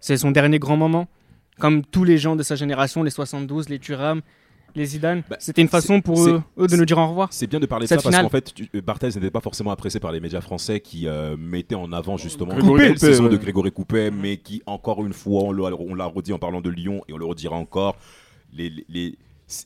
[0.00, 1.06] C'est son dernier grand moment.
[1.58, 4.22] Comme tous les gens de sa génération, les 72, les Thuram,
[4.74, 5.22] les Zidane.
[5.28, 7.28] Bah, C'était une façon pour eux, eux de nous dire au revoir.
[7.32, 9.70] C'est bien de parler de ça parce qu'en fait, tu- euh, Barthez n'était pas forcément
[9.70, 13.24] apprécié par les médias français qui euh, mettaient en avant justement Grégory la Coupet, saison
[13.24, 13.30] ouais.
[13.30, 16.60] de Grégory Coupet, mais qui, encore une fois, on l'a on l'a redit en parlant
[16.62, 17.96] de Lyon et on le redira encore,
[18.54, 19.18] les, les- les-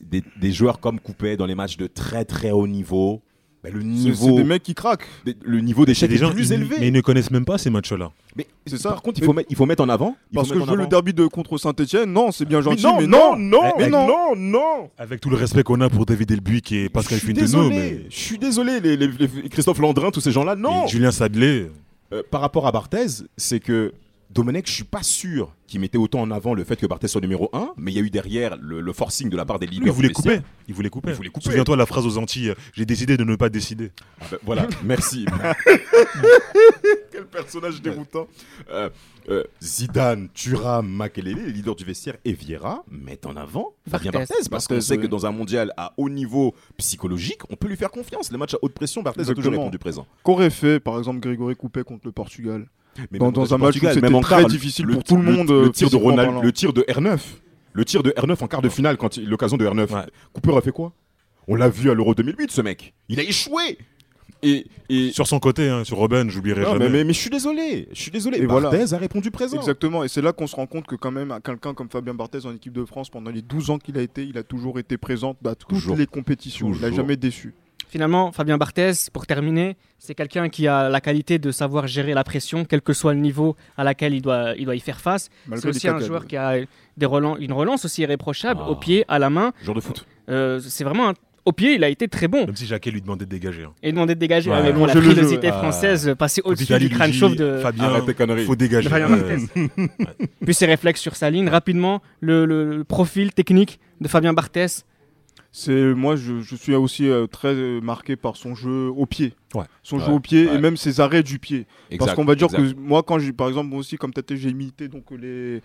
[0.02, 3.22] des, des joueurs comme Coupet dans les matchs de très très haut niveau,
[3.62, 5.06] ben, le C'est niveau, c'est des mecs qui craquent.
[5.24, 6.76] des- le niveau d'échec des est gens, plus ils- élevé.
[6.80, 8.10] mais ils ne connaissent même pas ces matchs-là.
[8.36, 8.90] Mais C'est ça.
[8.90, 10.16] Par contre, il Mais- faut, mettre, il faut mettre en avant.
[10.30, 13.00] il Parce que je veux le derby de contre Saint-Etienne, non, c'est bien gentil, non,
[13.00, 14.06] mais non, non, non, mais non.
[14.06, 14.90] non, non.
[14.98, 17.46] Avec tout le respect qu'on a pour David Elbuy qui est Pascal je suis Finteno,
[17.68, 20.84] désolé, mais je suis désolé, les, les- les- Christophe Landrin, tous ces gens-là, non.
[20.84, 21.70] et Julien Sablé.
[22.12, 23.06] Euh, par rapport à Barthez,
[23.38, 23.92] c'est que
[24.34, 27.20] Domenech, je suis pas sûr qu'il mettait autant en avant le fait que Barthez soit
[27.20, 29.66] numéro 1, mais il y a eu derrière le, le forcing de la part des
[29.66, 29.86] leaders.
[29.86, 30.40] il voulait couper.
[30.66, 31.14] Il voulait couper.
[31.40, 33.92] Souviens-toi la phrase aux Antilles J'ai décidé de ne pas décider.
[34.20, 35.24] Ah ben, voilà, merci.
[37.12, 38.26] Quel personnage déroutant.
[38.70, 38.90] Euh,
[39.28, 44.34] euh, Zidane, Thuram, Makelele, les leaders du vestiaire, et Vieira mettent en avant Fabien Barthez.
[44.34, 47.76] Barthez, parce qu'on sait que dans un mondial à haut niveau psychologique, on peut lui
[47.76, 48.32] faire confiance.
[48.32, 50.06] Les matchs à haute pression, Barthez a toujours répondu présent.
[50.24, 52.66] Qu'aurait fait, par exemple, Grégory Coupet contre le Portugal?
[53.10, 55.68] Mais Dans- un le match où c'était très difficile pour tout le monde, Le, euh,
[55.70, 57.18] tir de Ronald, le tir de R9,
[57.72, 59.90] le tir de R9 en quart de finale, quand l'occasion de R9.
[59.92, 60.00] Ouais.
[60.32, 60.92] Cooper a fait quoi?
[61.48, 62.94] On l'a vu à l'Euro 2008, ce mec.
[63.08, 63.78] Il a échoué.
[64.42, 66.78] Et, et Sur son côté, hein, sur Robben, j'oublierai jamais.
[66.78, 67.88] mais, mais, mais je suis désolé.
[67.92, 68.38] Je suis désolé.
[68.38, 68.68] Et voilà.
[68.70, 69.56] Barthez a répondu présent.
[69.56, 72.44] Exactement, et c'est là qu'on se rend compte que quand même quelqu'un comme Fabien Barthez
[72.44, 74.98] en équipe de France, pendant les 12 ans qu'il a été, il a toujours été
[74.98, 75.96] présent à toutes Toujours.
[75.96, 76.70] les compétitions.
[76.74, 77.54] Il n'a jamais déçu.
[77.94, 82.24] Finalement, Fabien Barthez, pour terminer, c'est quelqu'un qui a la qualité de savoir gérer la
[82.24, 85.30] pression, quel que soit le niveau à laquelle il doit, il doit y faire face.
[85.54, 86.56] C'est aussi un joueur qui a
[86.96, 88.68] des relans- une relance aussi irréprochable, Ah.
[88.70, 89.52] au pied, à la main.
[89.62, 90.04] Genre de foot.
[90.28, 92.46] Euh, c'est vraiment un- au pied, il a été très bon.
[92.46, 93.62] Même si Jacquet lui demandait de dégager.
[93.62, 93.72] hein.
[93.80, 94.50] Et demandait de dégager.
[94.50, 95.52] Ouais, mais bon, la frilosité ouais.
[95.52, 97.58] française euh, passait au-dessus du crâne chauve de.
[97.58, 98.44] Fabien, Arrête tes conneries.
[98.44, 98.88] faut dégager.
[98.88, 99.38] Fabien Euh,
[100.44, 101.48] Puis ses réflexes sur sa ligne.
[101.48, 104.84] Rapidement, le, le- le profil technique de Fabien Barthès.
[105.56, 109.34] C'est moi, je, je suis aussi euh, très euh, marqué par son jeu au pied.
[109.54, 109.62] Ouais.
[109.84, 110.56] Son Ouais, jeu au pied ouais.
[110.56, 111.66] et même ses arrêts du pied.
[111.96, 112.74] Parce qu'on va dire exact.
[112.74, 115.62] que moi, quand j'ai, par exemple, moi aussi, comme Tate, j'ai imité donc les,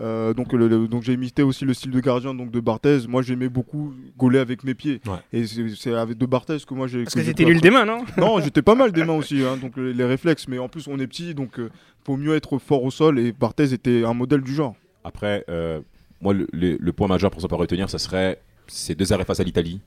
[0.00, 3.00] euh, donc le, le- donc j'ai imité aussi le style de gardien donc de Barthez.
[3.08, 5.00] Moi, j'aimais beaucoup gauler avec mes pieds.
[5.08, 5.16] Ouais.
[5.32, 7.02] Et c'est, avec de Barthez que moi j'ai.
[7.02, 9.42] Parce que que c'était nul des mains, non non, j'étais pas mal des mains aussi,
[9.42, 10.46] hein, donc les, les réflexes.
[10.46, 11.68] Mais en plus, on est petit, donc euh,
[12.06, 13.18] faut mieux être fort au sol.
[13.18, 14.76] Et Barthez était un modèle du genre.
[15.02, 15.80] Après, euh,
[16.20, 18.40] moi, le, le- le point majeur pour ça pas retenir, ça serait
[18.72, 19.80] ces deux arrêts face à l'Italie,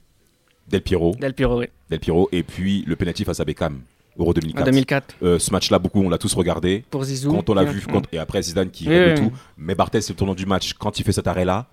[0.68, 1.66] Del Piero, Del Piero, oui.
[1.90, 3.82] Del Piero, et puis le penalty face à Beckham,
[4.18, 4.66] Euro En 2004.
[4.66, 5.16] 2004.
[5.24, 6.84] Euh, ce match-là, beaucoup, on l'a tous regardé.
[6.90, 7.32] Pour Zizou.
[7.32, 9.30] Quand on l'a vu, quand- et après Zidane qui Oui, règle oui.
[9.30, 9.36] tout.
[9.58, 10.74] Mais Barthez, c'est le tournant du match.
[10.74, 11.68] Quand il fait cet arrêt-là,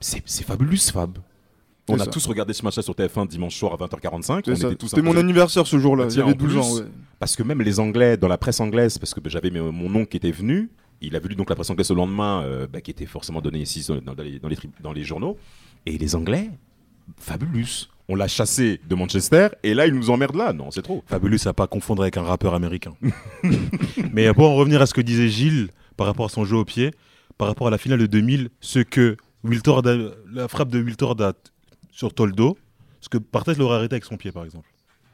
[0.00, 1.18] c'est c'est fabuleux, Fab.
[1.88, 2.10] On C'est a ça.
[2.10, 4.42] tous regardé ce match-là sur TF1 dimanche soir à 20h45.
[4.46, 4.66] C'est On ça.
[4.68, 6.08] était tous C'était mon anniversaire ce jour-là.
[6.08, 6.58] J'avais en 12 plus.
[6.58, 6.74] ans.
[6.76, 6.84] ouais.
[7.18, 10.16] Parce que même les Anglais, dans la presse anglaise, parce que j'avais mon oncle qui
[10.16, 10.70] était venu,
[11.02, 13.60] il avait lu donc la presse anglaise le lendemain, euh, bah, qui était forcément donnée
[13.60, 15.36] ici dans, dans les, dans, les, tri- dans les journaux.
[15.86, 16.50] Et les Anglais,
[17.18, 17.86] fabulous.
[18.08, 20.52] On l'a chassé de Manchester, et là, il nous emmerde là.
[20.52, 21.02] Non, c'est trop.
[21.06, 22.94] Fabulous à pas confondre avec un rappeur américain.
[24.12, 26.64] Mais pour en revenir à ce que disait Gilles par rapport à son jeu au
[26.64, 26.90] pied,
[27.38, 29.96] par rapport à la finale de 2000, ce que Wiltord a-
[30.32, 31.32] la frappe de Wiltord a-
[31.90, 32.58] sur Toldo,
[33.00, 34.68] ce que Barthez l'aurait arrêté avec son pied par exemple.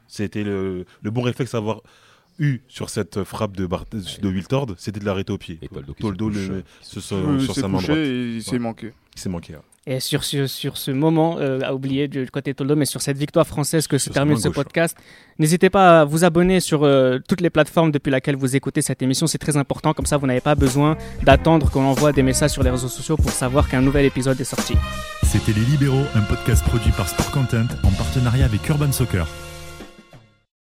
[0.08, 1.82] C'était le, le bon réflexe à avoir
[2.40, 5.58] eu sur cette frappe de, Barthez- de Wiltord, c'était de l'arrêter au pied.
[5.62, 5.68] Et
[6.00, 7.98] Toldo le- se- se- Euh, sur sa main couché droite.
[8.00, 8.58] et il s'est Ouais.
[8.58, 8.92] manqué.
[9.14, 9.52] Il s'est manqué.
[9.52, 9.62] là.
[9.86, 13.16] Et sur ce, sur ce moment euh, à oublier du côté Toldo, mais sur cette
[13.16, 14.96] victoire française que se termine ce gauche, podcast,
[15.38, 19.00] n'hésitez pas à vous abonner sur euh, toutes les plateformes depuis laquelle vous écoutez cette
[19.00, 19.26] émission.
[19.26, 19.94] C'est très important.
[19.94, 23.16] Comme ça, vous n'avez pas besoin d'attendre qu'on envoie des messages sur les réseaux sociaux
[23.16, 24.74] pour savoir qu'un nouvel épisode est sorti.
[25.22, 29.26] C'était Les Libéraux, un podcast produit par Sport Content en partenariat avec Urban Soccer.